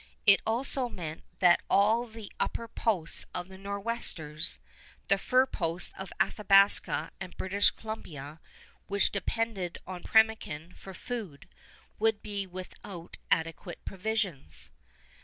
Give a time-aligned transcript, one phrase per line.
[0.25, 4.59] It also meant that all the upper posts of the Nor'westers
[5.09, 8.39] the fur posts of Athabasca and British Columbia,
[8.87, 11.47] which depended on pemmican for food
[11.99, 14.71] would be without adequate provisions.